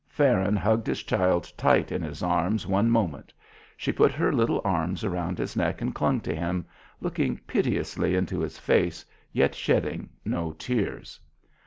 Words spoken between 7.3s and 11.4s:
piteously into his face, yet shedding no tears.